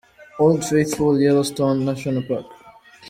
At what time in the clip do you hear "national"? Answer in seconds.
1.85-2.23